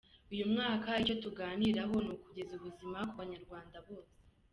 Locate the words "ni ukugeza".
2.03-2.51